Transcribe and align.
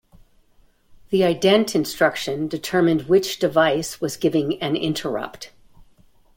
The 1.11 1.21
"ident" 1.21 1.75
instruction 1.75 2.47
determined 2.47 3.03
which 3.03 3.37
device 3.37 4.01
was 4.01 4.17
giving 4.17 4.59
an 4.59 4.75
interrupt. 4.75 5.51